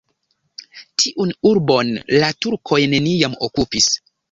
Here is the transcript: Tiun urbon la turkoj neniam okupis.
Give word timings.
Tiun 1.01 1.33
urbon 1.51 1.93
la 2.25 2.33
turkoj 2.47 2.83
neniam 2.97 3.39
okupis. 3.51 3.95